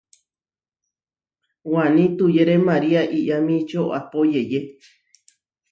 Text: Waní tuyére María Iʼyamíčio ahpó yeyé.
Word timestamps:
Waní 1.71 2.05
tuyére 2.17 2.55
María 2.67 3.01
Iʼyamíčio 3.17 3.83
ahpó 3.97 4.19
yeyé. 4.33 4.59